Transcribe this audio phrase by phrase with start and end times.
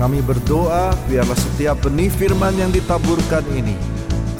[0.00, 3.76] Kami berdoa biarlah setiap benih firman yang ditaburkan ini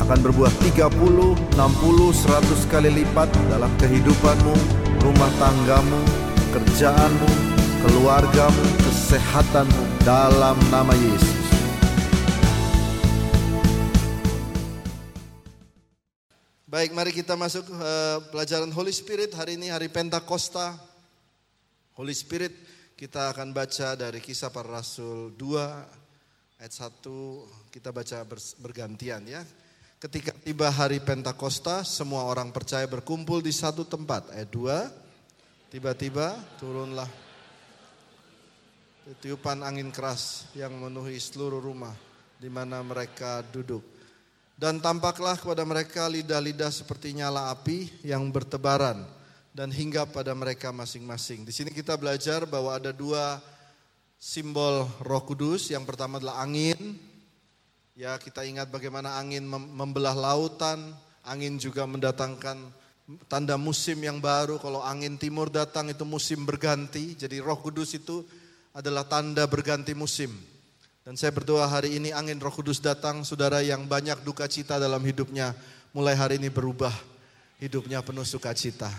[0.01, 4.57] akan berbuah 30, 60, 100 kali lipat dalam kehidupanmu,
[5.05, 6.01] rumah tanggamu,
[6.57, 7.29] kerjaanmu,
[7.85, 11.45] keluargamu, kesehatanmu dalam nama Yesus.
[16.65, 19.37] Baik, mari kita masuk uh, pelajaran Holy Spirit.
[19.37, 20.73] Hari ini hari Pentakosta.
[22.01, 22.70] Holy Spirit
[23.01, 28.29] kita akan baca dari kisah para rasul 2 ayat 1 kita baca
[28.61, 29.41] bergantian ya.
[29.97, 34.29] Ketika tiba hari Pentakosta, semua orang percaya berkumpul di satu tempat.
[34.37, 37.09] Ayat 2, tiba-tiba turunlah
[39.25, 41.97] tiupan angin keras yang memenuhi seluruh rumah
[42.37, 43.81] di mana mereka duduk.
[44.61, 49.20] Dan tampaklah kepada mereka lidah-lidah seperti nyala api yang bertebaran
[49.51, 51.43] dan hingga pada mereka masing-masing.
[51.43, 53.43] Di sini kita belajar bahwa ada dua
[54.21, 55.73] simbol Roh Kudus.
[55.73, 56.99] Yang pertama adalah angin.
[57.99, 60.95] Ya, kita ingat bagaimana angin membelah lautan,
[61.27, 62.57] angin juga mendatangkan
[63.27, 64.61] tanda musim yang baru.
[64.63, 67.19] Kalau angin timur datang itu musim berganti.
[67.19, 68.23] Jadi Roh Kudus itu
[68.71, 70.31] adalah tanda berganti musim.
[71.01, 75.01] Dan saya berdoa hari ini angin roh kudus datang saudara yang banyak duka cita dalam
[75.01, 75.57] hidupnya.
[75.91, 76.93] Mulai hari ini berubah
[77.59, 78.93] hidupnya penuh sukacita.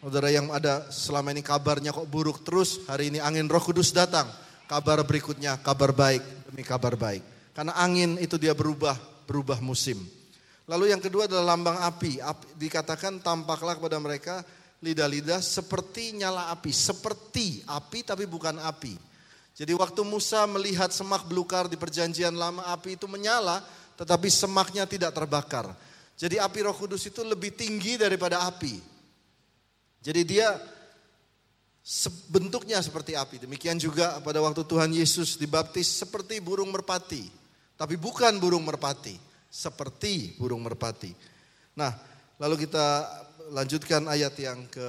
[0.00, 4.24] Saudara yang ada selama ini kabarnya kok buruk terus, hari ini angin roh kudus datang.
[4.64, 7.20] Kabar berikutnya kabar baik demi kabar baik.
[7.52, 8.96] Karena angin itu dia berubah,
[9.28, 10.00] berubah musim.
[10.64, 12.16] Lalu yang kedua adalah lambang api.
[12.16, 14.40] api dikatakan tampaklah kepada mereka
[14.80, 16.72] lidah-lidah seperti nyala api.
[16.72, 18.96] Seperti api tapi bukan api.
[19.52, 23.60] Jadi waktu Musa melihat semak belukar di perjanjian lama api itu menyala
[24.00, 25.76] tetapi semaknya tidak terbakar.
[26.16, 28.89] Jadi api roh kudus itu lebih tinggi daripada api.
[30.00, 30.56] Jadi dia
[32.32, 33.44] bentuknya seperti api.
[33.44, 37.28] Demikian juga pada waktu Tuhan Yesus dibaptis seperti burung merpati.
[37.76, 39.16] Tapi bukan burung merpati,
[39.48, 41.12] seperti burung merpati.
[41.76, 41.96] Nah,
[42.36, 43.08] lalu kita
[43.52, 44.86] lanjutkan ayat yang ke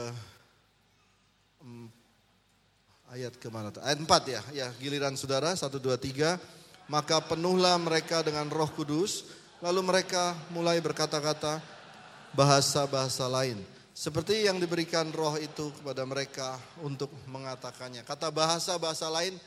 [3.12, 3.84] Ayat ke mana tuh?
[3.84, 6.40] Ayat 4 ya, ya giliran saudara, 1, 2, 3.
[6.88, 9.28] Maka penuhlah mereka dengan roh kudus,
[9.60, 11.60] lalu mereka mulai berkata-kata
[12.32, 13.60] bahasa-bahasa lain.
[14.02, 18.02] Seperti yang diberikan roh itu kepada mereka untuk mengatakannya.
[18.02, 19.38] Kata bahasa-bahasa lain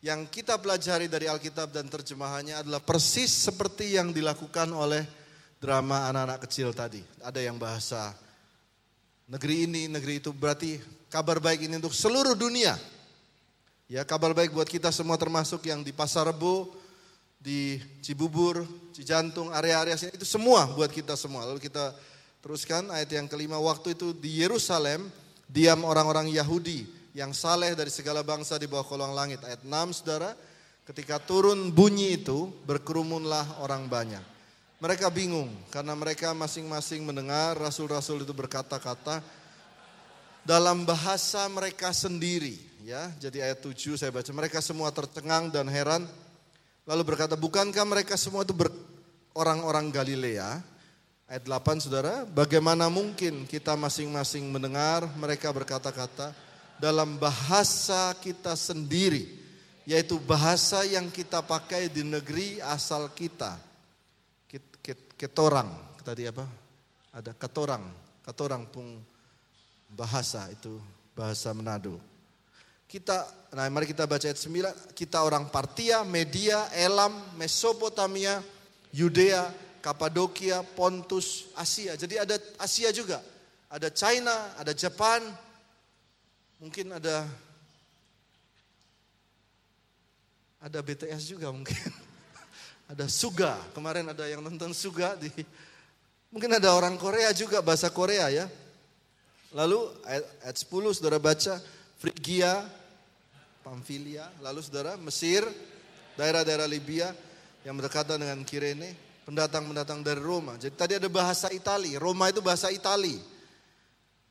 [0.00, 5.04] yang kita pelajari dari Alkitab dan terjemahannya adalah persis seperti yang dilakukan oleh
[5.60, 7.04] drama anak-anak kecil tadi.
[7.20, 8.16] Ada yang bahasa
[9.28, 10.80] negeri ini, negeri itu berarti
[11.12, 12.80] kabar baik ini untuk seluruh dunia.
[13.92, 16.72] Ya kabar baik buat kita semua termasuk yang di Pasar Rebo,
[17.36, 18.64] di Cibubur,
[18.96, 21.44] Cijantung, area-area sini itu semua buat kita semua.
[21.44, 21.92] Lalu kita
[22.38, 25.10] teruskan ayat yang kelima waktu itu di Yerusalem
[25.48, 29.42] diam orang-orang Yahudi yang saleh dari segala bangsa di bawah kolong langit.
[29.42, 30.36] Ayat 6 Saudara,
[30.86, 34.22] ketika turun bunyi itu berkerumunlah orang banyak.
[34.78, 39.18] Mereka bingung karena mereka masing-masing mendengar rasul-rasul itu berkata-kata
[40.46, 42.54] dalam bahasa mereka sendiri
[42.86, 43.10] ya.
[43.18, 46.06] Jadi ayat 7 saya baca, mereka semua tercengang dan heran.
[46.88, 48.56] Lalu berkata, bukankah mereka semua itu
[49.36, 50.77] orang-orang Galilea?
[51.28, 56.32] Ayat 8 saudara, bagaimana mungkin kita masing-masing mendengar mereka berkata-kata
[56.80, 59.36] dalam bahasa kita sendiri.
[59.84, 63.60] Yaitu bahasa yang kita pakai di negeri asal kita.
[65.20, 65.68] Ketorang,
[66.00, 66.48] tadi apa?
[67.12, 67.84] Ada ketorang,
[68.24, 68.96] ketorang pun
[69.92, 70.80] bahasa itu
[71.12, 72.00] bahasa Manado.
[72.88, 74.96] Kita, nah mari kita baca ayat 9.
[74.96, 78.40] Kita orang Partia, Media, Elam, Mesopotamia,
[78.96, 81.96] Yudea, Kapadokia, Pontus, Asia.
[81.96, 83.24] Jadi ada Asia juga.
[83.72, 85.24] Ada China, ada Jepang,
[86.60, 87.24] mungkin ada
[90.60, 91.76] ada BTS juga mungkin.
[92.88, 95.28] Ada Suga, kemarin ada yang nonton Suga di
[96.32, 98.48] mungkin ada orang Korea juga bahasa Korea ya.
[99.52, 101.60] Lalu ayat, ayat 10 Saudara baca
[102.00, 102.64] Frigia,
[103.60, 105.44] Pamfilia, lalu saudara Mesir,
[106.16, 107.12] daerah-daerah Libya
[107.68, 110.56] yang berdekatan dengan Kirene, pendatang-pendatang dari Roma.
[110.56, 113.20] Jadi tadi ada bahasa Itali, Roma itu bahasa Itali.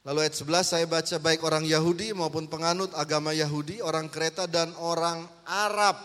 [0.02, 4.74] Lalu ayat 11 saya baca baik orang Yahudi maupun penganut agama Yahudi, orang Kreta dan
[4.82, 6.02] orang Arab.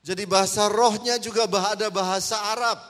[0.00, 2.80] Jadi bahasa rohnya juga ada bahasa Arab.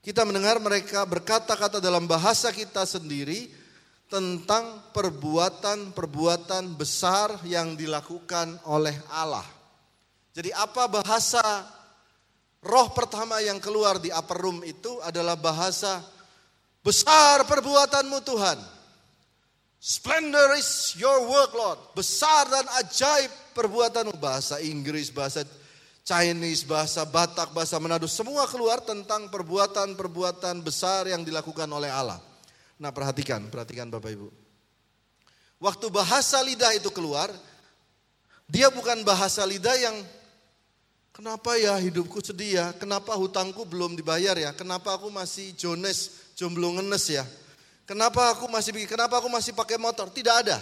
[0.00, 3.50] Kita mendengar mereka berkata-kata dalam bahasa kita sendiri,
[4.12, 9.44] tentang perbuatan-perbuatan besar yang dilakukan oleh Allah.
[10.36, 11.40] Jadi apa bahasa
[12.62, 16.02] roh pertama yang keluar di upper room itu adalah bahasa
[16.82, 18.58] besar perbuatanmu Tuhan.
[19.82, 21.78] Splendor is your work, Lord.
[21.98, 24.14] Besar dan ajaib perbuatanmu.
[24.14, 25.42] Bahasa Inggris, bahasa
[26.06, 28.06] Chinese, bahasa Batak, bahasa Manado.
[28.06, 32.22] Semua keluar tentang perbuatan-perbuatan besar yang dilakukan oleh Allah.
[32.78, 34.28] Nah perhatikan, perhatikan Bapak Ibu.
[35.62, 37.30] Waktu bahasa lidah itu keluar,
[38.50, 39.94] dia bukan bahasa lidah yang
[41.12, 46.74] kenapa ya hidupku sedih ya, kenapa hutangku belum dibayar ya, kenapa aku masih jones, jomblo
[46.74, 47.24] ngenes ya.
[47.82, 50.08] Kenapa aku masih kenapa aku masih pakai motor?
[50.08, 50.58] Tidak ada.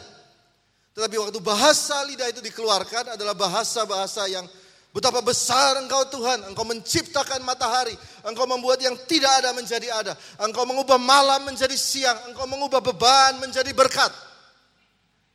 [0.97, 4.43] Tetapi waktu bahasa lidah itu dikeluarkan adalah bahasa-bahasa yang
[4.91, 6.50] betapa besar engkau Tuhan.
[6.50, 7.94] Engkau menciptakan matahari.
[8.26, 10.12] Engkau membuat yang tidak ada menjadi ada.
[10.43, 12.19] Engkau mengubah malam menjadi siang.
[12.32, 14.11] Engkau mengubah beban menjadi berkat.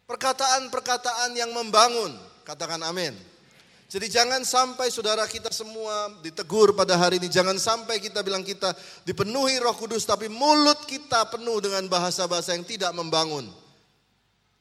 [0.09, 2.11] Perkataan-perkataan yang membangun.
[2.43, 3.15] Katakan amin.
[3.85, 7.29] Jadi jangan sampai saudara kita semua ditegur pada hari ini.
[7.29, 8.73] Jangan sampai kita bilang kita
[9.05, 10.09] dipenuhi roh kudus.
[10.09, 13.45] Tapi mulut kita penuh dengan bahasa-bahasa yang tidak membangun.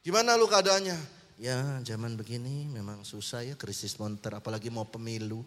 [0.05, 0.97] Gimana lu keadaannya?
[1.35, 4.37] Ya zaman begini memang susah ya krisis moneter.
[4.37, 5.41] Apalagi mau pemilu.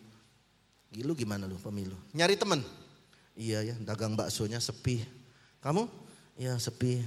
[0.91, 1.95] Gilu gimana lu pemilu?
[2.19, 2.67] Nyari temen?
[3.39, 5.07] Iya ya dagang baksonya sepi.
[5.63, 5.87] Kamu?
[6.35, 7.07] Ya sepi.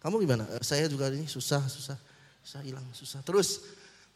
[0.00, 0.48] Kamu gimana?
[0.56, 1.98] Eh, saya juga ini susah, susah.
[2.40, 3.20] Susah hilang, susah.
[3.26, 3.60] Terus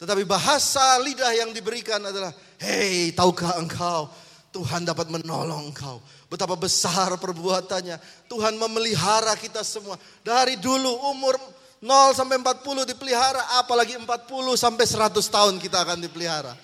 [0.01, 4.09] tetapi bahasa lidah yang diberikan adalah, hei tahukah engkau
[4.51, 6.03] Tuhan dapat menolong engkau.
[6.27, 8.27] Betapa besar perbuatannya.
[8.27, 9.95] Tuhan memelihara kita semua.
[10.27, 11.39] Dari dulu umur
[11.79, 14.11] 0 sampai 40 dipelihara, apalagi 40
[14.59, 16.59] sampai 100 tahun kita akan dipelihara.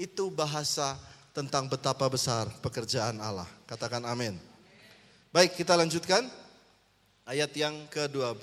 [0.00, 0.96] Itu bahasa
[1.36, 3.46] tentang betapa besar pekerjaan Allah.
[3.68, 4.40] Katakan amin.
[5.28, 6.24] Baik, kita lanjutkan.
[7.28, 8.42] Ayat yang ke-12.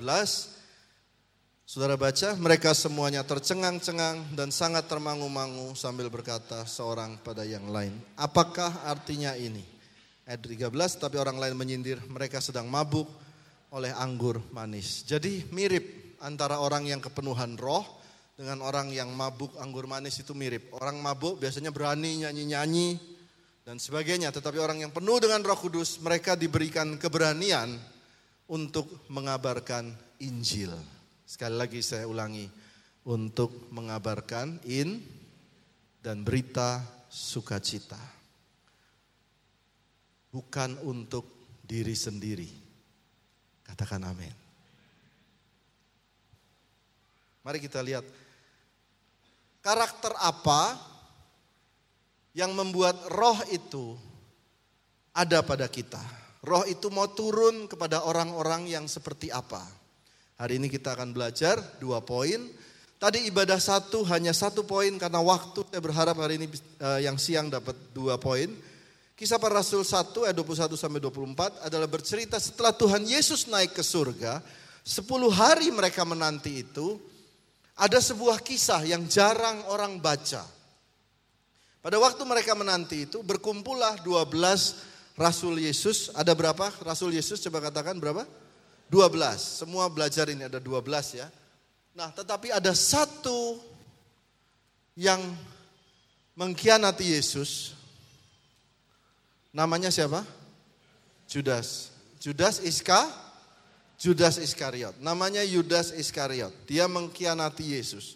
[1.67, 7.91] Saudara baca, mereka semuanya tercengang-cengang dan sangat termangu-mangu sambil berkata seorang pada yang lain.
[8.15, 9.67] Apakah artinya ini?
[10.23, 10.63] Ayat 13,
[10.95, 13.11] tapi orang lain menyindir, mereka sedang mabuk
[13.75, 15.03] oleh anggur manis.
[15.03, 17.83] Jadi mirip antara orang yang kepenuhan roh
[18.39, 20.71] dengan orang yang mabuk anggur manis itu mirip.
[20.71, 22.95] Orang mabuk biasanya berani nyanyi-nyanyi
[23.67, 24.31] dan sebagainya.
[24.31, 27.75] Tetapi orang yang penuh dengan roh kudus, mereka diberikan keberanian
[28.47, 29.91] untuk mengabarkan
[30.23, 30.95] Injil.
[31.27, 32.47] Sekali lagi saya ulangi,
[33.03, 35.03] untuk mengabarkan in
[35.99, 36.79] dan berita
[37.11, 37.99] sukacita.
[40.31, 41.27] Bukan untuk
[41.67, 42.47] diri sendiri.
[43.63, 44.31] Katakan amin.
[47.43, 48.07] Mari kita lihat
[49.63, 50.79] karakter apa
[52.35, 53.95] yang membuat roh itu
[55.15, 55.99] ada pada kita.
[56.43, 59.76] Roh itu mau turun kepada orang-orang yang seperti apa?
[60.37, 62.37] Hari ini kita akan belajar dua poin.
[63.01, 66.45] Tadi ibadah satu hanya satu poin karena waktu saya berharap hari ini
[66.77, 68.45] uh, yang siang dapat dua poin.
[69.17, 73.81] Kisah para Rasul 1 ayat 21 sampai 24 adalah bercerita setelah Tuhan Yesus naik ke
[73.81, 74.45] surga,
[74.85, 77.01] 10 hari mereka menanti itu,
[77.73, 80.45] ada sebuah kisah yang jarang orang baca.
[81.81, 86.13] Pada waktu mereka menanti itu berkumpullah 12 Rasul Yesus.
[86.13, 87.41] Ada berapa Rasul Yesus?
[87.41, 88.21] Coba katakan berapa?
[88.89, 89.63] 12.
[89.63, 91.27] Semua belajar ini ada 12 ya.
[91.97, 93.59] Nah, tetapi ada satu
[94.93, 95.19] yang
[96.37, 97.73] mengkhianati Yesus.
[99.51, 100.21] Namanya siapa?
[101.27, 101.91] Judas.
[102.21, 103.27] Judas Iska
[103.97, 104.93] Judas Iskariot.
[105.01, 106.53] Namanya Yudas Iskariot.
[106.69, 108.13] Dia mengkhianati Yesus.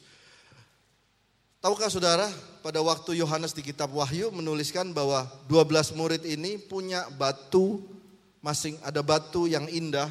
[1.62, 2.30] Tahukah saudara,
[2.62, 7.82] pada waktu Yohanes di kitab Wahyu menuliskan bahwa 12 murid ini punya batu
[8.42, 10.10] masing ada batu yang indah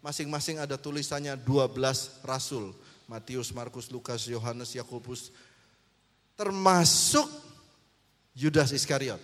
[0.00, 2.72] Masing-masing ada tulisannya 12 rasul.
[3.04, 5.28] Matius, Markus, Lukas, Yohanes, Yakobus.
[6.38, 7.28] Termasuk
[8.32, 9.20] Yudas Iskariot.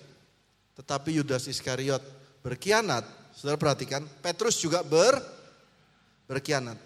[0.76, 2.02] Tetapi Yudas Iskariot
[2.44, 3.06] berkhianat.
[3.32, 5.16] Saudara perhatikan, Petrus juga ber
[6.28, 6.76] berkhianat.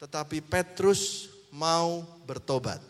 [0.00, 2.80] Tetapi Petrus mau bertobat.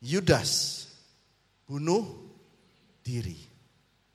[0.00, 0.86] Yudas
[1.66, 2.04] bunuh
[3.02, 3.36] diri.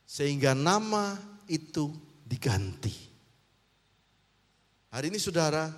[0.08, 1.20] Sehingga nama
[1.52, 1.92] itu
[2.24, 3.11] diganti.
[4.92, 5.72] Hari ini saudara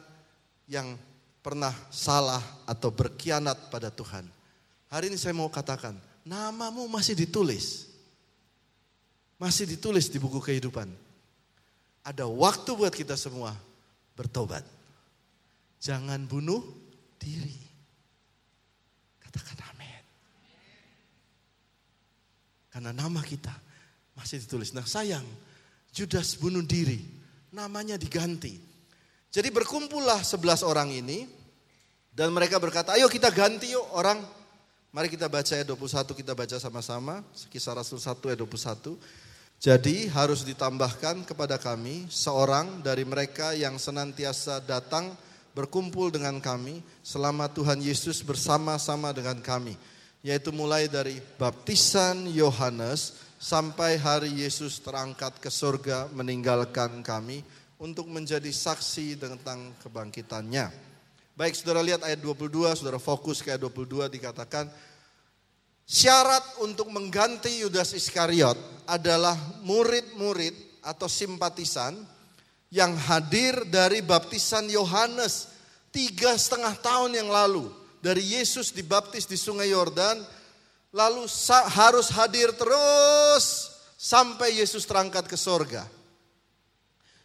[0.65, 0.97] yang
[1.45, 4.25] pernah salah atau berkhianat pada Tuhan.
[4.89, 5.93] Hari ini saya mau katakan,
[6.25, 7.93] namamu masih ditulis.
[9.37, 10.89] Masih ditulis di buku kehidupan.
[12.01, 13.53] Ada waktu buat kita semua
[14.17, 14.65] bertobat.
[15.77, 16.65] Jangan bunuh
[17.21, 17.61] diri.
[19.21, 20.03] Katakan amin.
[22.73, 23.53] Karena nama kita
[24.17, 24.73] masih ditulis.
[24.73, 25.25] Nah sayang,
[25.93, 26.97] Judas bunuh diri.
[27.53, 28.72] Namanya diganti
[29.33, 31.25] jadi berkumpullah sebelas orang ini
[32.13, 34.21] dan mereka berkata, ayo kita ganti yuk orang.
[34.93, 37.25] Mari kita baca ayat 21, kita baca sama-sama.
[37.49, 38.93] Kisah Rasul 1 ayat 21.
[39.57, 45.17] Jadi harus ditambahkan kepada kami seorang dari mereka yang senantiasa datang
[45.57, 49.73] berkumpul dengan kami selama Tuhan Yesus bersama-sama dengan kami.
[50.21, 57.41] Yaitu mulai dari baptisan Yohanes sampai hari Yesus terangkat ke surga meninggalkan kami
[57.81, 60.69] untuk menjadi saksi tentang kebangkitannya.
[61.33, 64.69] Baik saudara lihat ayat 22, saudara fokus ke ayat 22 dikatakan,
[65.83, 69.33] syarat untuk mengganti Yudas Iskariot adalah
[69.65, 70.53] murid-murid
[70.85, 71.97] atau simpatisan
[72.69, 75.49] yang hadir dari baptisan Yohanes
[75.93, 77.69] tiga setengah tahun yang lalu.
[78.03, 80.19] Dari Yesus dibaptis di sungai Yordan,
[80.91, 81.23] lalu
[81.71, 85.87] harus hadir terus sampai Yesus terangkat ke sorga.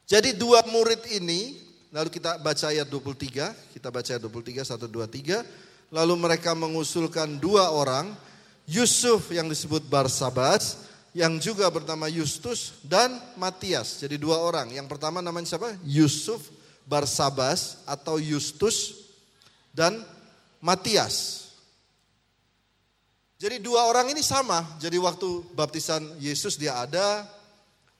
[0.08, 1.60] Jadi dua murid ini,
[1.92, 5.92] lalu kita baca ayat 23, kita baca ayat 23, 1, 2, 3.
[5.92, 8.16] Lalu mereka mengusulkan dua orang,
[8.64, 14.00] Yusuf yang disebut Barsabas, yang juga bernama Yustus dan Matias.
[14.00, 14.72] Jadi dua orang.
[14.72, 15.76] Yang pertama namanya siapa?
[15.84, 16.52] Yusuf
[16.88, 19.12] Barsabas atau Yustus
[19.76, 20.00] dan
[20.60, 21.48] Matias.
[23.36, 24.64] Jadi dua orang ini sama.
[24.80, 27.28] Jadi waktu baptisan Yesus dia ada,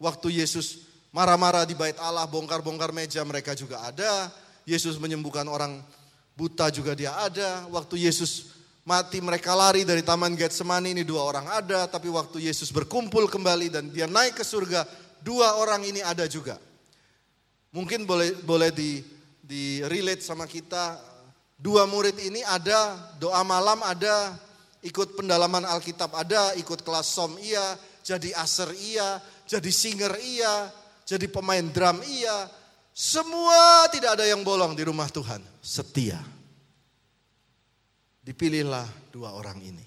[0.00, 4.29] waktu Yesus Marah-marah di bait Allah, bongkar-bongkar meja mereka juga ada.
[4.69, 5.81] Yesus menyembuhkan orang
[6.37, 7.65] buta juga dia ada.
[7.73, 8.53] Waktu Yesus
[8.85, 11.88] mati mereka lari dari Taman Getsemani ini dua orang ada.
[11.88, 14.85] Tapi waktu Yesus berkumpul kembali dan dia naik ke surga,
[15.25, 16.61] dua orang ini ada juga.
[17.73, 19.00] Mungkin boleh boleh di,
[19.41, 21.00] di relate sama kita.
[21.59, 24.38] Dua murid ini ada, doa malam ada,
[24.85, 27.75] ikut pendalaman Alkitab ada, ikut kelas som iya,
[28.07, 30.71] jadi aser iya, jadi singer iya,
[31.09, 32.53] jadi pemain drum iya.
[32.93, 35.41] Semua tidak ada yang bolong di rumah Tuhan.
[35.65, 36.21] Setia.
[38.21, 39.87] Dipilihlah dua orang ini.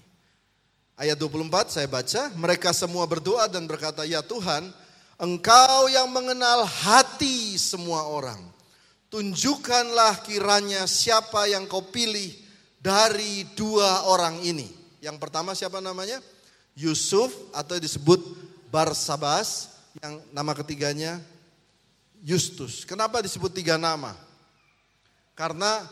[0.98, 4.74] Ayat 24 saya baca, mereka semua berdoa dan berkata, "Ya Tuhan,
[5.20, 8.42] Engkau yang mengenal hati semua orang.
[9.06, 12.34] Tunjukkanlah kiranya siapa yang kau pilih
[12.82, 14.66] dari dua orang ini."
[14.98, 16.18] Yang pertama siapa namanya?
[16.74, 18.18] Yusuf atau disebut
[18.72, 21.20] Barsabas yang nama ketiganya
[22.22, 22.86] Justus.
[22.86, 24.14] Kenapa disebut tiga nama?
[25.34, 25.84] Karena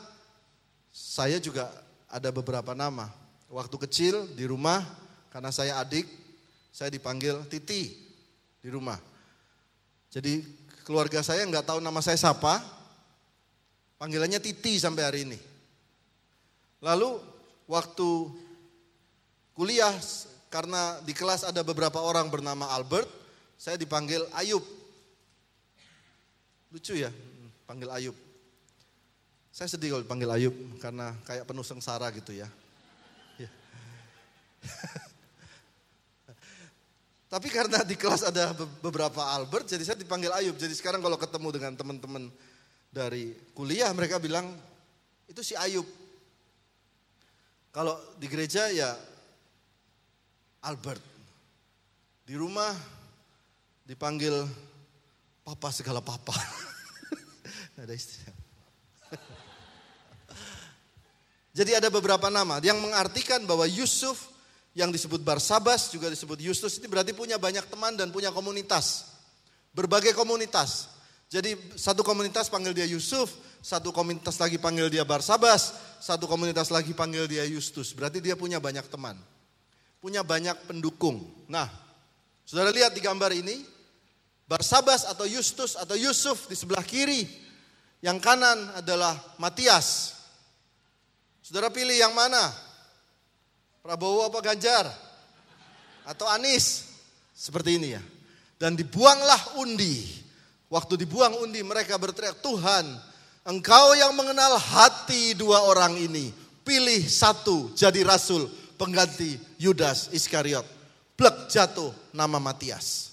[0.95, 1.69] saya juga
[2.07, 3.11] ada beberapa nama.
[3.51, 4.81] Waktu kecil di rumah,
[5.35, 6.07] karena saya adik,
[6.71, 7.99] saya dipanggil Titi
[8.63, 8.97] di rumah.
[10.11, 10.43] Jadi
[10.87, 12.63] keluarga saya nggak tahu nama saya siapa,
[13.99, 15.39] panggilannya Titi sampai hari ini.
[16.79, 17.19] Lalu
[17.67, 18.09] waktu
[19.53, 19.93] kuliah,
[20.47, 23.20] karena di kelas ada beberapa orang bernama Albert,
[23.61, 24.65] saya dipanggil Ayub.
[26.73, 27.13] Lucu ya,
[27.69, 28.17] panggil Ayub.
[29.53, 32.49] Saya sedih kalau dipanggil Ayub karena kayak penuh sengsara gitu ya.
[33.37, 33.51] ya.
[37.37, 40.57] Tapi karena di kelas ada beberapa Albert, jadi saya dipanggil Ayub.
[40.57, 42.33] Jadi sekarang kalau ketemu dengan teman-teman
[42.89, 44.57] dari kuliah, mereka bilang,
[45.29, 45.85] itu si Ayub.
[47.77, 48.97] Kalau di gereja ya
[50.65, 51.05] Albert.
[52.25, 53.00] Di rumah
[53.91, 54.47] dipanggil
[55.43, 56.31] papa segala papa.
[57.83, 58.39] ada istilah.
[61.51, 64.31] Jadi ada beberapa nama yang mengartikan bahwa Yusuf
[64.79, 69.11] yang disebut Barsabas juga disebut Yustus ini berarti punya banyak teman dan punya komunitas.
[69.75, 70.87] Berbagai komunitas.
[71.27, 76.95] Jadi satu komunitas panggil dia Yusuf, satu komunitas lagi panggil dia Barsabas, satu komunitas lagi
[76.95, 77.91] panggil dia Yustus.
[77.91, 79.19] Berarti dia punya banyak teman.
[79.99, 81.27] Punya banyak pendukung.
[81.51, 81.67] Nah,
[82.51, 83.63] Saudara lihat di gambar ini,
[84.51, 87.23] Barsabas atau Yustus atau Yusuf di sebelah kiri.
[88.03, 90.19] Yang kanan adalah Matias.
[91.39, 92.51] Saudara pilih yang mana?
[93.79, 94.91] Prabowo apa Ganjar?
[96.03, 96.91] Atau Anies?
[97.31, 98.03] Seperti ini ya.
[98.59, 100.19] Dan dibuanglah undi.
[100.67, 102.91] Waktu dibuang undi mereka berteriak, Tuhan
[103.47, 106.35] engkau yang mengenal hati dua orang ini.
[106.67, 110.67] Pilih satu jadi rasul pengganti Yudas Iskariot.
[111.15, 113.10] Plek jatuh nama Matias.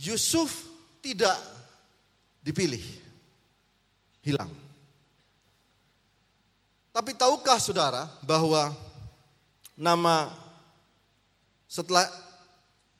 [0.00, 0.64] Yusuf
[1.04, 1.36] tidak
[2.40, 2.80] dipilih.
[4.24, 4.52] Hilang.
[6.90, 8.72] Tapi tahukah saudara bahwa
[9.76, 10.28] nama
[11.64, 12.04] setelah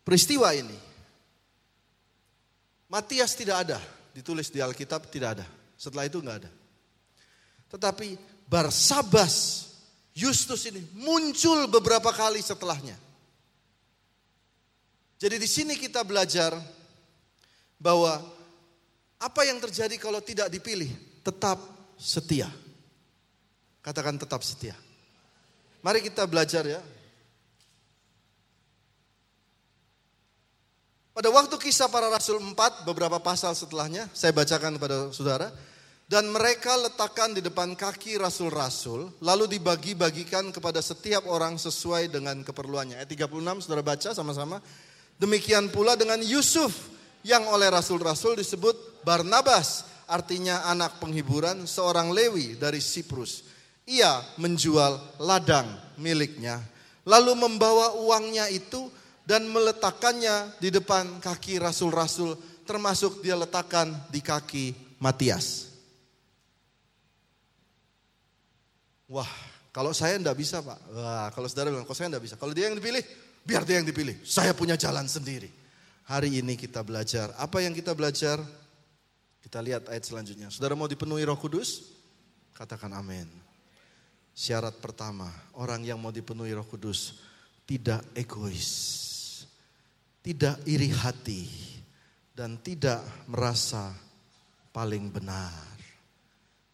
[0.07, 0.79] peristiwa ini
[2.91, 3.79] Matias tidak ada,
[4.11, 5.47] ditulis di Alkitab tidak ada.
[5.79, 6.51] Setelah itu nggak ada.
[7.71, 8.19] Tetapi
[8.51, 9.71] Barsabas
[10.11, 12.99] Justus ini muncul beberapa kali setelahnya.
[15.23, 16.51] Jadi di sini kita belajar
[17.81, 18.21] bahwa
[19.17, 20.93] apa yang terjadi kalau tidak dipilih?
[21.25, 21.57] Tetap
[21.97, 22.53] setia.
[23.81, 24.77] Katakan tetap setia.
[25.81, 26.81] Mari kita belajar ya.
[31.11, 35.53] Pada waktu kisah para rasul 4, beberapa pasal setelahnya, saya bacakan kepada saudara.
[36.11, 42.99] Dan mereka letakkan di depan kaki rasul-rasul, lalu dibagi-bagikan kepada setiap orang sesuai dengan keperluannya.
[42.99, 44.59] Ayat 36, saudara baca sama-sama.
[45.21, 46.73] Demikian pula dengan Yusuf,
[47.27, 53.45] yang oleh rasul-rasul disebut Barnabas, artinya anak penghiburan, seorang Lewi dari Siprus.
[53.89, 55.67] Ia menjual ladang
[55.99, 56.61] miliknya,
[57.05, 58.87] lalu membawa uangnya itu
[59.27, 65.71] dan meletakkannya di depan kaki rasul-rasul, termasuk dia letakkan di kaki Matias.
[69.11, 69.27] Wah,
[69.75, 70.79] kalau saya enggak bisa pak.
[70.95, 72.35] Wah, kalau saudara bilang, kalau saya enggak bisa.
[72.39, 73.03] Kalau dia yang dipilih,
[73.43, 74.23] biar dia yang dipilih.
[74.23, 75.60] Saya punya jalan sendiri.
[76.05, 77.33] Hari ini kita belajar.
[77.37, 78.41] Apa yang kita belajar?
[79.41, 80.53] Kita lihat ayat selanjutnya.
[80.53, 81.97] Saudara mau dipenuhi roh kudus?
[82.53, 83.27] Katakan amin.
[84.37, 85.29] Syarat pertama,
[85.59, 87.21] orang yang mau dipenuhi roh kudus
[87.65, 88.71] tidak egois.
[90.21, 91.45] Tidak iri hati.
[92.31, 93.93] Dan tidak merasa
[94.73, 95.71] paling benar.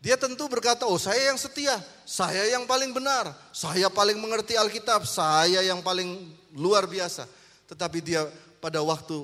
[0.07, 1.75] Dia tentu berkata, oh saya yang setia,
[2.07, 7.27] saya yang paling benar, saya paling mengerti Alkitab, saya yang paling luar biasa.
[7.67, 8.23] Tetapi dia
[8.67, 9.23] pada waktu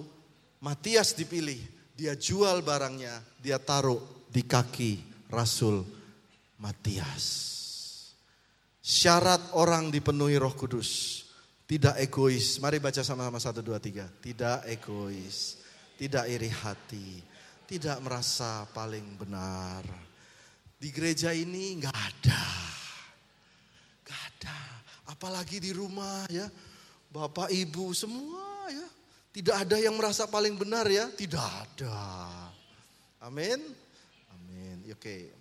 [0.62, 1.58] Matias dipilih,
[1.98, 3.98] dia jual barangnya, dia taruh
[4.30, 5.82] di kaki Rasul
[6.62, 7.50] Matias.
[8.78, 11.22] Syarat orang dipenuhi roh kudus.
[11.66, 12.62] Tidak egois.
[12.62, 14.06] Mari baca sama-sama satu, dua, tiga.
[14.06, 15.58] Tidak egois.
[15.98, 17.18] Tidak iri hati.
[17.66, 19.82] Tidak merasa paling benar
[20.82, 22.44] di gereja ini nggak ada.
[24.02, 24.58] Nggak ada.
[25.14, 26.50] Apalagi di rumah ya.
[27.10, 29.01] Bapak ibu semua ya.
[29.32, 31.08] Tidak ada yang merasa paling benar ya.
[31.08, 31.96] Tidak ada.
[33.24, 33.56] Amin.
[34.28, 34.84] Amin.
[34.92, 35.32] Oke.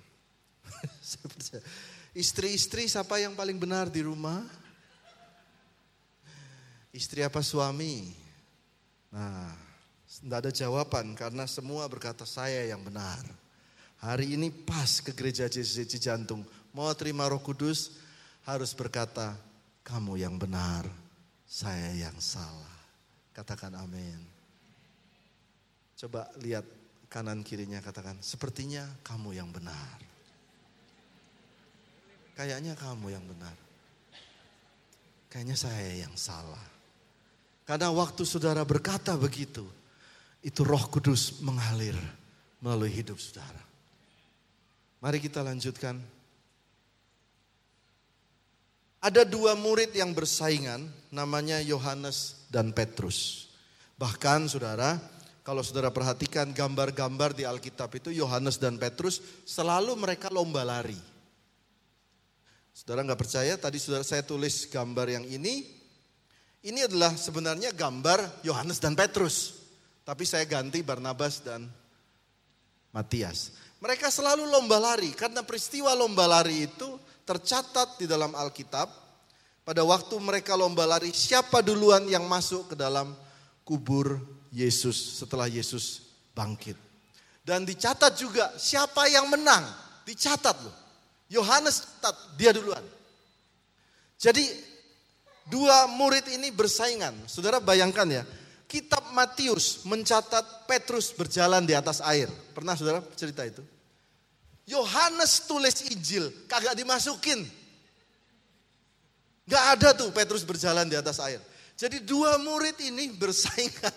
[2.23, 4.47] Istri-istri siapa yang paling benar di rumah?
[6.95, 8.15] Istri apa suami?
[9.11, 9.51] Nah,
[10.07, 13.19] tidak ada jawaban karena semua berkata saya yang benar.
[13.99, 16.47] Hari ini pas ke gereja JCC Jantung.
[16.71, 17.99] Mau terima roh kudus
[18.47, 19.35] harus berkata,
[19.83, 20.87] kamu yang benar,
[21.43, 22.70] saya yang salah.
[23.41, 24.21] Katakan amin.
[25.97, 26.61] Coba lihat
[27.09, 29.97] kanan kirinya katakan, sepertinya kamu yang benar.
[32.37, 33.57] Kayaknya kamu yang benar.
[35.25, 36.61] Kayaknya saya yang salah.
[37.65, 39.65] Karena waktu saudara berkata begitu,
[40.45, 41.97] itu roh kudus mengalir
[42.61, 43.65] melalui hidup saudara.
[45.01, 45.97] Mari kita lanjutkan.
[49.01, 53.49] Ada dua murid yang bersaingan, namanya Yohanes dan Petrus.
[53.97, 55.01] Bahkan saudara,
[55.41, 60.97] kalau saudara perhatikan gambar-gambar di Alkitab itu Yohanes dan Petrus selalu mereka lomba lari.
[62.77, 63.57] Saudara nggak percaya?
[63.57, 65.65] Tadi saudara saya tulis gambar yang ini.
[66.61, 69.65] Ini adalah sebenarnya gambar Yohanes dan Petrus.
[70.05, 71.65] Tapi saya ganti Barnabas dan
[72.93, 73.57] Matias.
[73.81, 78.89] Mereka selalu lomba lari karena peristiwa lomba lari itu tercatat di dalam Alkitab.
[79.61, 83.13] Pada waktu mereka lomba lari, siapa duluan yang masuk ke dalam
[83.61, 84.17] kubur
[84.49, 86.75] Yesus setelah Yesus bangkit.
[87.41, 89.63] Dan dicatat juga siapa yang menang,
[90.05, 90.75] dicatat loh.
[91.31, 92.83] Yohanes catat dia duluan.
[94.19, 94.43] Jadi
[95.47, 97.25] dua murid ini bersaingan.
[97.25, 98.23] Saudara bayangkan ya,
[98.67, 102.27] kitab Matius mencatat Petrus berjalan di atas air.
[102.51, 103.63] Pernah saudara cerita itu?
[104.71, 107.43] Yohanes tulis Injil, kagak dimasukin.
[109.51, 111.43] Gak ada tuh Petrus berjalan di atas air.
[111.75, 113.95] Jadi dua murid ini bersaingan.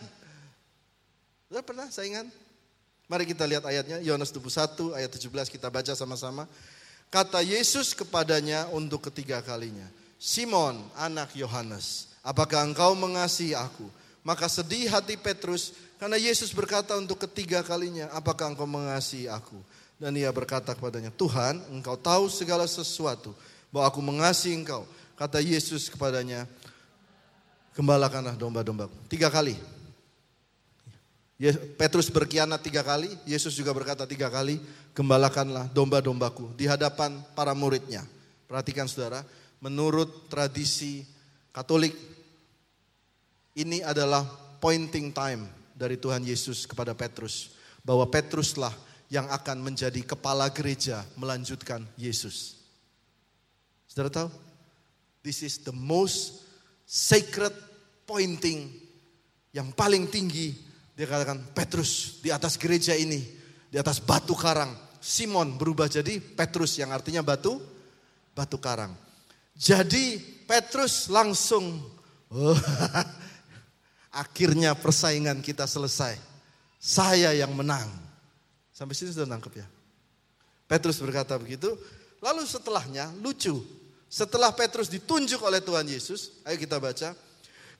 [1.47, 2.27] Saudara pernah saingan?
[3.07, 6.49] Mari kita lihat ayatnya, Yohanes 21 ayat 17 kita baca sama-sama.
[7.13, 9.87] Kata Yesus kepadanya untuk ketiga kalinya,
[10.19, 13.87] Simon anak Yohanes, apakah engkau mengasihi aku?
[14.25, 19.61] Maka sedih hati Petrus karena Yesus berkata untuk ketiga kalinya, apakah engkau mengasihi aku?
[19.95, 23.31] Dan ia berkata kepadanya, Tuhan engkau tahu segala sesuatu,
[23.71, 24.87] bahwa aku mengasihi engkau.
[25.15, 26.47] Kata Yesus kepadanya,
[27.79, 28.95] gembalakanlah domba-dombaku.
[29.07, 29.55] Tiga kali.
[31.79, 34.63] Petrus berkhianat tiga kali, Yesus juga berkata tiga kali,
[34.95, 38.07] gembalakanlah domba-dombaku di hadapan para muridnya.
[38.47, 39.27] Perhatikan saudara,
[39.59, 41.07] menurut tradisi
[41.55, 41.95] Katolik
[43.55, 44.27] ini adalah
[44.59, 47.55] pointing time dari Tuhan Yesus kepada Petrus.
[47.87, 48.75] Bahwa Petruslah
[49.15, 52.59] yang akan menjadi kepala gereja melanjutkan Yesus.
[53.87, 54.31] Saudara tahu?
[55.23, 56.43] This is the most
[56.83, 57.55] sacred
[58.03, 58.75] pointing
[59.55, 60.59] yang paling tinggi.
[60.99, 63.23] Dia katakan Petrus di atas gereja ini,
[63.71, 64.75] di atas batu karang.
[64.99, 67.63] Simon berubah jadi Petrus yang artinya batu,
[68.35, 68.91] batu karang.
[69.55, 70.19] Jadi
[70.51, 71.87] Petrus langsung,
[72.35, 72.59] oh,
[74.15, 76.15] Akhirnya persaingan kita selesai.
[76.79, 78.04] Saya yang menang.
[78.75, 79.67] Sampai sini sudah nangkep ya.
[80.67, 81.79] Petrus berkata begitu.
[82.19, 83.63] Lalu setelahnya lucu.
[84.11, 87.15] Setelah Petrus ditunjuk oleh Tuhan Yesus, ayo kita baca.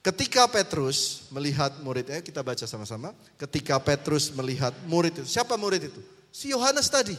[0.05, 3.11] Ketika Petrus melihat muridnya, kita baca sama-sama.
[3.41, 6.01] Ketika Petrus melihat murid itu, siapa murid itu?
[6.29, 7.17] Si Yohanes tadi.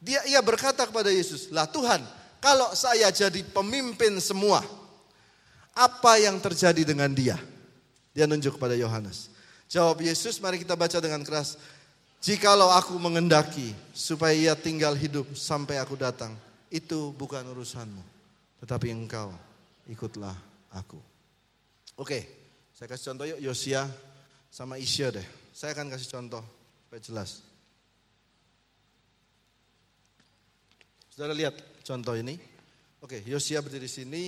[0.00, 2.04] Dia ia berkata kepada Yesus, "Lah Tuhan,
[2.44, 4.60] kalau saya jadi pemimpin semua,
[5.72, 7.40] apa yang terjadi dengan dia?"
[8.12, 9.32] Dia nunjuk kepada Yohanes.
[9.70, 11.56] Jawab Yesus, mari kita baca dengan keras.
[12.20, 16.36] Jikalau aku mengendaki supaya ia tinggal hidup sampai aku datang,
[16.68, 18.04] itu bukan urusanmu.
[18.60, 19.32] Tetapi engkau
[19.88, 20.36] ikutlah
[20.68, 21.00] aku.
[21.96, 22.28] Oke,
[22.76, 23.88] saya kasih contoh yuk Yosia
[24.52, 25.24] sama Isya deh.
[25.56, 26.44] Saya akan kasih contoh
[26.84, 27.40] supaya jelas.
[31.08, 32.36] Saudara lihat contoh ini.
[33.00, 34.22] Oke, Yosia berdiri di sini,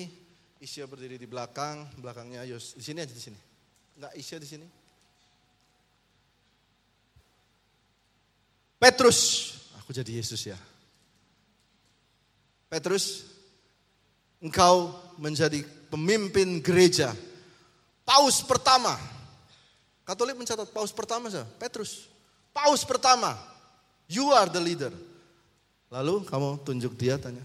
[0.64, 2.72] Isya berdiri di belakang, belakangnya Yos.
[2.72, 3.40] Di sini aja di sini.
[4.00, 4.66] Enggak Isya di sini.
[8.82, 10.58] Petrus, aku jadi Yesus ya.
[12.66, 13.30] Petrus,
[14.42, 14.90] engkau
[15.22, 17.14] menjadi pemimpin gereja
[18.02, 18.98] Paus pertama.
[20.02, 22.10] Katolik mencatat paus pertama saja, Petrus.
[22.50, 23.38] Paus pertama.
[24.10, 24.92] You are the leader.
[25.88, 27.40] Lalu kamu tunjuk dia tanya.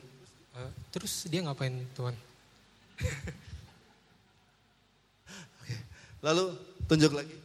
[0.58, 2.18] Uh, terus dia ngapain Tuhan?
[5.62, 5.76] Oke.
[6.26, 6.58] Lalu
[6.90, 7.36] tunjuk lagi.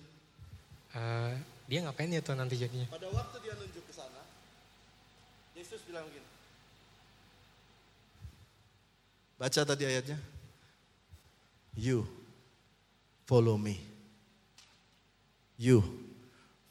[0.97, 1.37] Uh,
[1.69, 2.89] dia ngapain ya Tuhan nanti jadinya?
[2.89, 3.82] Pada waktu dia nunjuk
[5.63, 6.27] Yesus bilang begini.
[9.39, 10.19] Baca tadi ayatnya.
[11.79, 12.03] You
[13.31, 13.79] follow me.
[15.55, 15.87] You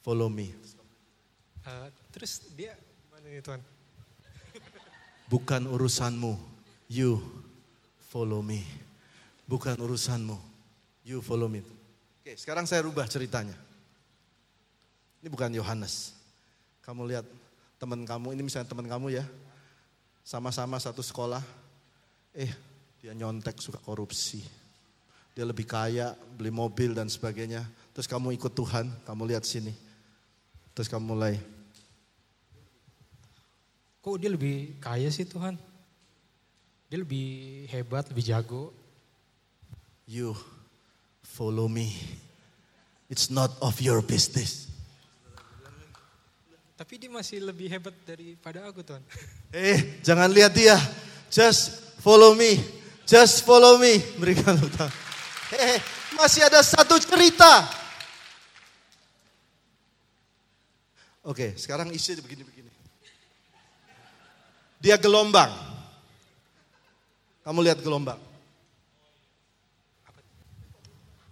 [0.03, 0.51] follow me.
[1.63, 2.75] Uh, terus dia
[3.07, 3.63] mana nih Tuhan?
[5.31, 6.35] Bukan urusanmu.
[6.91, 7.23] You
[8.11, 8.67] follow me.
[9.47, 10.35] Bukan urusanmu.
[11.07, 11.63] You follow me.
[12.27, 13.55] Oke, sekarang saya rubah ceritanya.
[15.23, 16.11] Ini bukan Yohanes.
[16.83, 17.23] Kamu lihat
[17.81, 19.25] teman kamu, ini misalnya teman kamu ya.
[20.21, 21.41] Sama-sama satu sekolah.
[22.37, 22.53] Eh,
[23.01, 24.61] dia nyontek suka korupsi
[25.31, 27.63] dia lebih kaya, beli mobil dan sebagainya.
[27.95, 29.71] Terus kamu ikut Tuhan, kamu lihat sini.
[30.75, 31.35] Terus kamu mulai.
[34.01, 35.55] Kok dia lebih kaya sih Tuhan?
[36.91, 38.75] Dia lebih hebat, lebih jago.
[40.03, 40.35] You
[41.23, 41.95] follow me.
[43.07, 44.70] It's not of your business.
[46.81, 49.05] Tapi dia masih lebih hebat daripada aku Tuhan.
[49.53, 50.73] Eh, jangan lihat dia.
[51.29, 52.57] Just follow me.
[53.05, 54.01] Just follow me.
[54.21, 54.89] Berikan tepuk
[55.53, 55.77] Eh,
[56.17, 57.69] masih ada satu cerita.
[61.21, 62.73] Oke, sekarang isi begini-begini.
[64.81, 65.53] Dia gelombang.
[67.45, 68.17] Kamu lihat gelombang.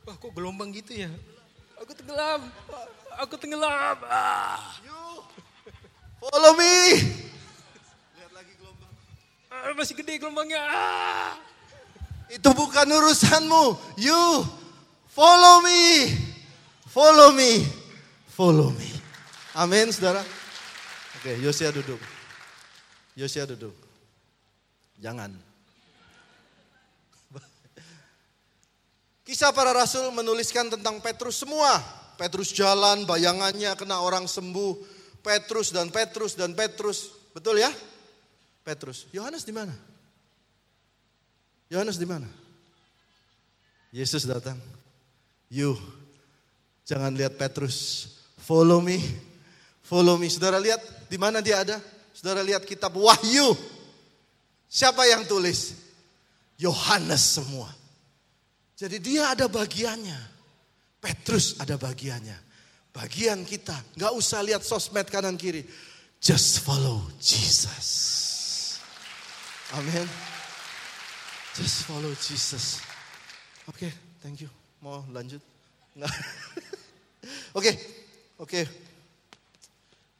[0.06, 1.10] Wah kok gelombang gitu ya?
[1.82, 2.46] Aku tenggelam.
[3.20, 4.00] Aku tenggelam.
[4.08, 4.80] Ah.
[6.24, 7.04] Follow me.
[8.16, 8.94] Lihat lagi gelombang.
[9.52, 10.64] Ah, masih gede gelombangnya.
[10.64, 11.36] Ah.
[12.32, 13.76] Itu bukan urusanmu.
[14.00, 14.48] You
[15.12, 16.16] follow me.
[16.88, 17.68] Follow me.
[18.32, 18.88] Follow me.
[19.52, 20.24] Amin, saudara.
[21.20, 22.00] Oke, Yosia duduk.
[23.20, 23.76] Yosia duduk.
[25.04, 25.36] Jangan.
[29.28, 31.99] Kisah para rasul menuliskan tentang Petrus semua.
[32.20, 34.76] Petrus jalan, bayangannya kena orang sembuh.
[35.24, 37.16] Petrus dan Petrus dan Petrus.
[37.32, 37.72] Betul ya?
[38.68, 39.08] Petrus.
[39.16, 39.72] Yohanes di mana?
[41.72, 42.28] Yohanes di mana?
[43.96, 44.60] Yesus datang.
[45.48, 45.80] You,
[46.84, 48.12] jangan lihat Petrus.
[48.44, 49.00] Follow me.
[49.88, 50.28] Follow me.
[50.28, 51.80] Saudara lihat di mana dia ada?
[52.12, 53.56] Saudara lihat kitab Wahyu.
[54.68, 55.74] Siapa yang tulis?
[56.60, 57.72] Yohanes semua.
[58.76, 60.39] Jadi dia ada bagiannya.
[61.00, 62.36] Petrus ada bagiannya.
[62.92, 65.64] Bagian kita, nggak usah lihat sosmed kanan kiri.
[66.20, 67.88] Just follow Jesus.
[69.72, 70.04] Amin.
[71.56, 72.84] Just follow Jesus.
[73.72, 74.52] Oke, okay, thank you.
[74.84, 75.40] Mau lanjut?
[76.00, 76.08] Oke,
[77.52, 77.60] oke.
[77.60, 77.76] Okay,
[78.40, 78.64] okay.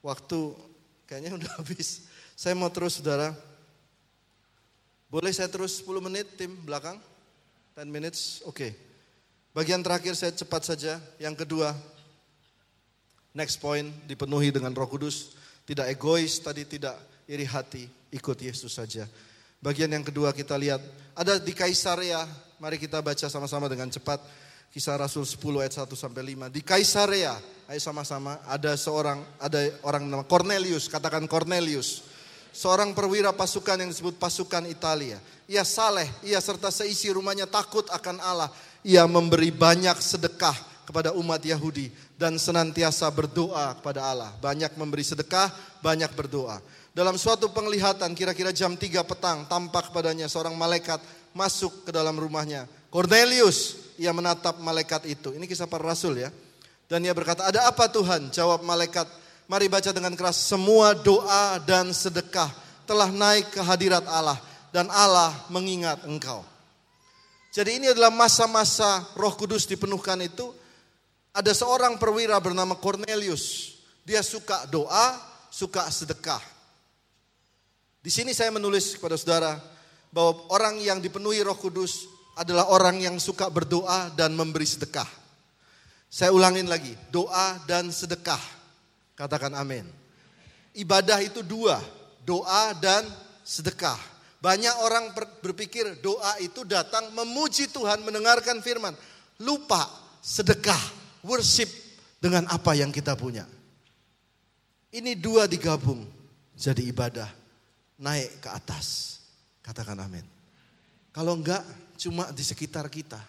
[0.04, 0.40] Waktu
[1.08, 2.08] kayaknya udah habis.
[2.36, 3.32] Saya mau terus saudara.
[5.10, 7.00] Boleh saya terus 10 menit tim belakang?
[7.74, 8.56] 10 minutes, oke.
[8.56, 8.89] Okay.
[9.50, 11.02] Bagian terakhir saya cepat saja.
[11.18, 11.74] Yang kedua,
[13.34, 15.34] next point dipenuhi dengan roh kudus.
[15.66, 16.98] Tidak egois, tadi tidak
[17.30, 19.06] iri hati, ikut Yesus saja.
[19.62, 20.82] Bagian yang kedua kita lihat
[21.18, 22.26] ada di Kaisarea.
[22.60, 24.22] Mari kita baca sama-sama dengan cepat.
[24.70, 26.54] Kisah Rasul 10 ayat 1 sampai 5.
[26.54, 27.34] Di Kaisarea,
[27.66, 32.06] ayo sama-sama, ada seorang ada orang nama Cornelius, katakan Cornelius.
[32.54, 35.18] Seorang perwira pasukan yang disebut pasukan Italia.
[35.50, 38.50] Ia saleh, ia serta seisi rumahnya takut akan Allah.
[38.88, 40.56] Ia memberi banyak sedekah
[40.88, 44.32] kepada umat Yahudi dan senantiasa berdoa kepada Allah.
[44.42, 45.52] Banyak memberi sedekah,
[45.86, 46.58] banyak berdoa.
[46.90, 50.98] Dalam suatu penglihatan kira-kira jam 3 petang tampak padanya seorang malaikat
[51.38, 52.66] masuk ke dalam rumahnya.
[52.90, 55.30] Cornelius, ia menatap malaikat itu.
[55.38, 56.34] Ini kisah para rasul ya.
[56.90, 58.34] Dan ia berkata, ada apa Tuhan?
[58.34, 59.06] Jawab malaikat,
[59.46, 60.42] mari baca dengan keras.
[60.42, 62.50] Semua doa dan sedekah
[62.90, 64.42] telah naik ke hadirat Allah.
[64.74, 66.42] Dan Allah mengingat engkau.
[67.50, 70.54] Jadi ini adalah masa-masa roh kudus dipenuhkan itu.
[71.34, 73.78] Ada seorang perwira bernama Cornelius.
[74.06, 75.18] Dia suka doa,
[75.50, 76.42] suka sedekah.
[78.00, 79.58] Di sini saya menulis kepada saudara
[80.14, 82.06] bahwa orang yang dipenuhi roh kudus
[82.38, 85.06] adalah orang yang suka berdoa dan memberi sedekah.
[86.10, 88.42] Saya ulangin lagi, doa dan sedekah.
[89.14, 89.86] Katakan amin.
[90.74, 91.78] Ibadah itu dua,
[92.24, 93.06] doa dan
[93.46, 94.00] sedekah.
[94.40, 95.12] Banyak orang
[95.44, 98.96] berpikir doa itu datang memuji Tuhan, mendengarkan firman.
[99.44, 99.84] Lupa
[100.24, 100.80] sedekah,
[101.28, 101.68] worship
[102.24, 103.44] dengan apa yang kita punya.
[104.96, 106.08] Ini dua digabung
[106.56, 107.28] jadi ibadah.
[108.00, 109.20] Naik ke atas.
[109.60, 110.24] Katakan amin.
[111.12, 111.60] Kalau enggak
[112.00, 113.20] cuma di sekitar kita.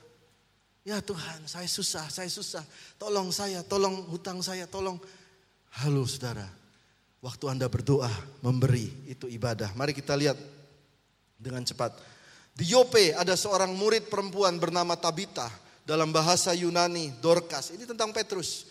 [0.86, 2.62] Ya Tuhan saya susah, saya susah.
[3.02, 5.02] Tolong saya, tolong hutang saya, tolong.
[5.74, 6.46] Halo saudara.
[7.20, 8.08] Waktu Anda berdoa,
[8.40, 9.74] memberi, itu ibadah.
[9.76, 10.38] Mari kita lihat
[11.40, 11.96] dengan cepat.
[12.52, 15.48] Di Yope ada seorang murid perempuan bernama Tabita.
[15.80, 17.74] Dalam bahasa Yunani, Dorcas.
[17.74, 18.68] Ini tentang Petrus.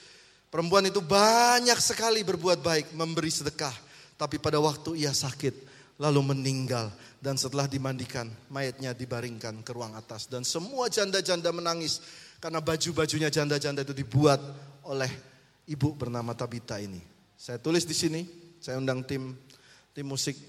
[0.48, 3.74] Perempuan itu banyak sekali berbuat baik, memberi sedekah.
[4.16, 5.52] Tapi pada waktu ia sakit,
[6.00, 6.88] lalu meninggal.
[7.20, 10.32] Dan setelah dimandikan, mayatnya dibaringkan ke ruang atas.
[10.32, 12.00] Dan semua janda-janda menangis
[12.40, 14.40] karena baju-bajunya janda-janda itu dibuat
[14.88, 15.12] oleh
[15.68, 17.04] ibu bernama Tabita ini.
[17.36, 18.24] Saya tulis di sini,
[18.64, 19.36] saya undang tim
[19.92, 20.40] tim musik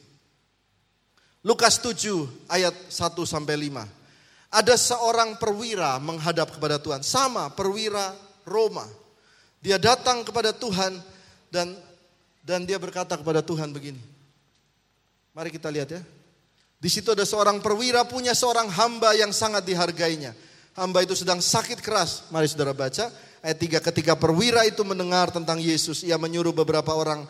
[1.40, 3.88] Lukas 7 ayat 1 sampai 5.
[4.50, 8.12] Ada seorang perwira menghadap kepada Tuhan, sama perwira
[8.44, 8.84] Roma.
[9.64, 11.00] Dia datang kepada Tuhan
[11.48, 11.72] dan
[12.44, 14.00] dan dia berkata kepada Tuhan begini.
[15.32, 16.02] Mari kita lihat ya.
[16.80, 20.32] Di situ ada seorang perwira punya seorang hamba yang sangat dihargainya.
[20.76, 22.28] Hamba itu sedang sakit keras.
[22.32, 27.24] Mari saudara baca ayat 3 ketika perwira itu mendengar tentang Yesus, ia menyuruh beberapa orang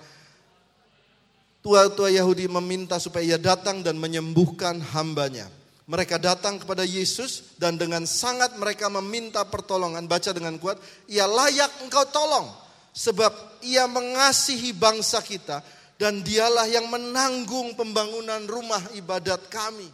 [1.61, 5.49] tua-tua Yahudi meminta supaya ia datang dan menyembuhkan hambanya.
[5.91, 10.07] Mereka datang kepada Yesus dan dengan sangat mereka meminta pertolongan.
[10.07, 10.79] Baca dengan kuat,
[11.11, 12.47] ia layak engkau tolong.
[12.95, 15.63] Sebab ia mengasihi bangsa kita
[15.99, 19.91] dan dialah yang menanggung pembangunan rumah ibadat kami.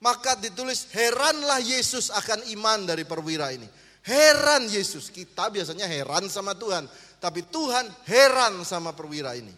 [0.00, 3.68] Maka ditulis heranlah Yesus akan iman dari perwira ini.
[4.00, 6.88] Heran Yesus, kita biasanya heran sama Tuhan.
[7.20, 9.52] Tapi Tuhan heran sama perwira ini.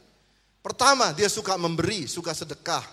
[0.62, 2.86] Pertama, dia suka memberi, suka sedekah.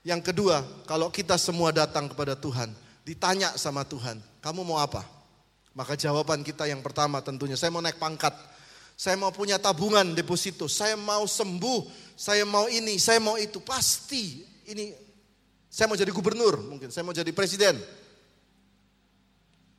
[0.00, 2.72] Yang kedua, kalau kita semua datang kepada Tuhan,
[3.04, 5.04] ditanya sama Tuhan, kamu mau apa?
[5.76, 8.32] Maka jawaban kita yang pertama tentunya, saya mau naik pangkat.
[8.96, 11.84] Saya mau punya tabungan deposito, saya mau sembuh,
[12.16, 13.60] saya mau ini, saya mau itu.
[13.60, 14.40] Pasti
[14.72, 14.96] ini
[15.68, 17.76] saya mau jadi gubernur, mungkin saya mau jadi presiden.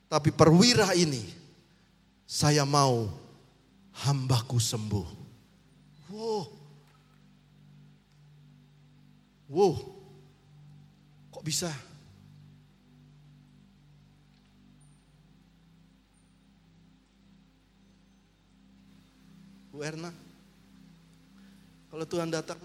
[0.06, 1.26] Tapi perwira ini
[2.30, 3.10] saya mau
[4.06, 5.08] hambaku sembuh.
[6.14, 6.46] Wow,
[9.48, 9.80] Wow,
[11.32, 11.72] kok bisa?
[19.72, 20.12] Bu Erna,
[21.88, 22.60] kalau Tuhan datang,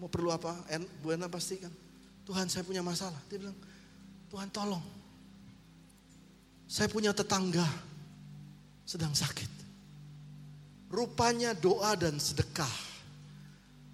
[0.00, 0.56] mau perlu apa?
[1.04, 1.68] Bu Erna pastikan,
[2.24, 3.20] Tuhan saya punya masalah.
[3.28, 3.58] Dia bilang,
[4.32, 4.80] Tuhan tolong.
[6.64, 7.66] Saya punya tetangga
[8.88, 9.50] sedang sakit.
[10.88, 12.85] Rupanya doa dan sedekah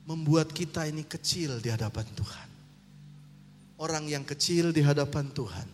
[0.07, 2.49] membuat kita ini kecil di hadapan Tuhan.
[3.83, 5.67] Orang yang kecil di hadapan Tuhan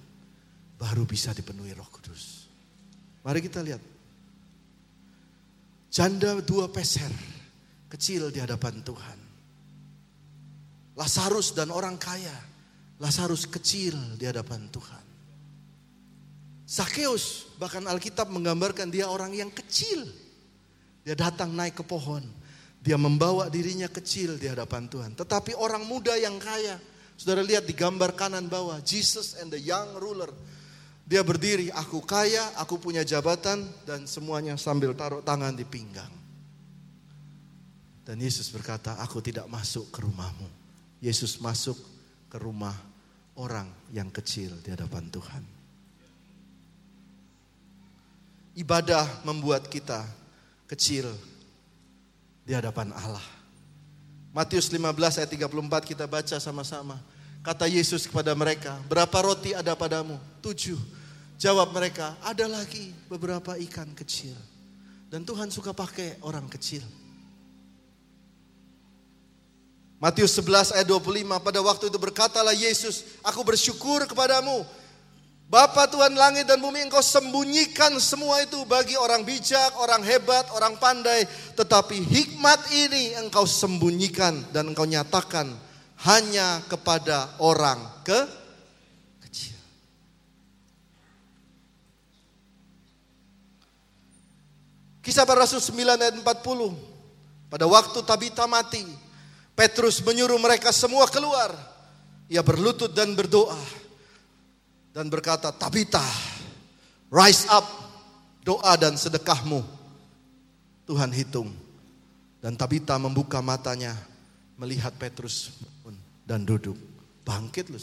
[0.81, 2.49] baru bisa dipenuhi Roh Kudus.
[3.25, 3.83] Mari kita lihat.
[5.89, 7.11] Janda dua peser
[7.89, 9.19] kecil di hadapan Tuhan.
[10.97, 12.35] Lazarus dan orang kaya.
[12.99, 15.05] Lazarus kecil di hadapan Tuhan.
[16.69, 20.05] Sakeus bahkan Alkitab menggambarkan dia orang yang kecil.
[21.05, 22.21] Dia datang naik ke pohon
[22.79, 25.13] dia membawa dirinya kecil di hadapan Tuhan.
[25.19, 26.79] Tetapi orang muda yang kaya,
[27.19, 30.31] saudara lihat di gambar kanan bawah, Jesus and the young ruler.
[31.09, 36.13] Dia berdiri, aku kaya, aku punya jabatan, dan semuanya sambil taruh tangan di pinggang.
[38.05, 40.49] Dan Yesus berkata, aku tidak masuk ke rumahmu.
[41.01, 41.77] Yesus masuk
[42.29, 42.77] ke rumah
[43.37, 45.43] orang yang kecil di hadapan Tuhan.
[48.59, 50.03] Ibadah membuat kita
[50.67, 51.09] kecil
[52.49, 53.21] di hadapan Allah.
[54.33, 56.97] Matius 15 ayat 34 kita baca sama-sama.
[57.45, 60.17] Kata Yesus kepada mereka, berapa roti ada padamu?
[60.41, 60.81] Tujuh.
[61.37, 64.33] Jawab mereka, ada lagi beberapa ikan kecil.
[65.13, 66.81] Dan Tuhan suka pakai orang kecil.
[70.01, 74.65] Matius 11 ayat 25 pada waktu itu berkatalah Yesus, aku bersyukur kepadamu
[75.49, 80.77] Bapa Tuhan langit dan bumi engkau sembunyikan semua itu bagi orang bijak, orang hebat, orang
[80.77, 81.25] pandai.
[81.57, 85.49] Tetapi hikmat ini engkau sembunyikan dan engkau nyatakan
[86.05, 88.21] hanya kepada orang ke
[89.25, 89.57] kecil.
[95.01, 96.29] Kisah para Rasul 9 ayat 40.
[97.49, 98.85] Pada waktu Tabita mati,
[99.57, 101.57] Petrus menyuruh mereka semua keluar.
[102.29, 103.88] Ia berlutut dan berdoa
[104.93, 106.05] dan berkata, Tabita,
[107.13, 107.65] rise up,
[108.43, 109.61] doa dan sedekahmu.
[110.89, 111.53] Tuhan hitung.
[112.41, 113.93] Dan Tabita membuka matanya,
[114.57, 115.53] melihat Petrus
[116.25, 116.77] dan duduk.
[117.25, 117.77] Bangkit lu,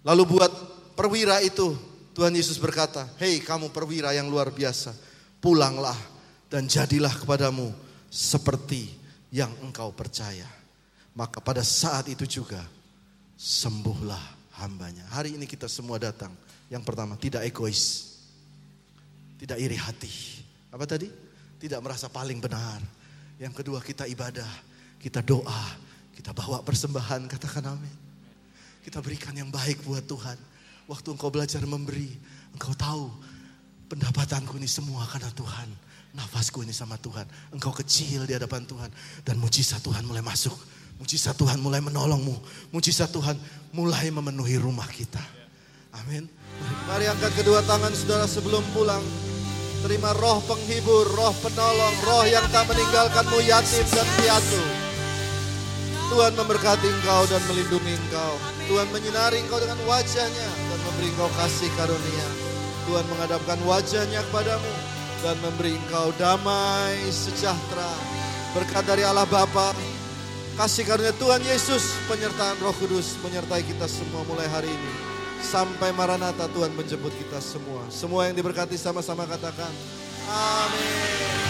[0.00, 0.52] Lalu buat
[0.96, 1.76] perwira itu,
[2.16, 4.96] Tuhan Yesus berkata, Hei kamu perwira yang luar biasa,
[5.40, 5.96] pulanglah
[6.48, 7.72] dan jadilah kepadamu
[8.08, 8.88] seperti
[9.28, 10.48] yang engkau percaya.
[11.12, 12.64] Maka pada saat itu juga
[13.36, 15.08] sembuhlah hambanya.
[15.08, 16.30] Hari ini kita semua datang.
[16.68, 18.12] Yang pertama, tidak egois.
[19.40, 20.44] Tidak iri hati.
[20.68, 21.08] Apa tadi?
[21.56, 22.78] Tidak merasa paling benar.
[23.40, 24.48] Yang kedua, kita ibadah.
[25.00, 25.64] Kita doa.
[26.12, 27.24] Kita bawa persembahan.
[27.24, 27.96] Katakan amin.
[28.84, 30.36] Kita berikan yang baik buat Tuhan.
[30.84, 32.12] Waktu engkau belajar memberi.
[32.52, 33.08] Engkau tahu
[33.88, 35.68] pendapatanku ini semua karena Tuhan.
[36.10, 37.24] Nafasku ini sama Tuhan.
[37.54, 38.90] Engkau kecil di hadapan Tuhan.
[39.24, 40.56] Dan mujizat Tuhan mulai masuk
[41.00, 42.36] Mujizat Tuhan mulai menolongmu.
[42.76, 43.40] Mujizat Tuhan
[43.72, 45.24] mulai memenuhi rumah kita.
[45.96, 46.28] Amin.
[46.86, 49.00] Mari angkat kedua tangan saudara sebelum pulang.
[49.80, 54.60] Terima roh penghibur, roh penolong, roh yang tak meninggalkanmu yatim dan piatu.
[56.12, 58.34] Tuhan memberkati engkau dan melindungi engkau.
[58.68, 62.28] Tuhan menyinari engkau dengan wajahnya dan memberi engkau kasih karunia.
[62.84, 64.72] Tuhan menghadapkan wajahnya kepadamu
[65.24, 67.88] dan memberi engkau damai sejahtera.
[68.52, 69.72] Berkat dari Allah Bapa,
[70.58, 74.92] Kasih karunia Tuhan Yesus, penyertaan Roh Kudus menyertai kita semua mulai hari ini.
[75.40, 77.86] Sampai Maranatha Tuhan menjemput kita semua.
[77.88, 79.72] Semua yang diberkati sama-sama katakan.
[80.28, 81.49] Amin.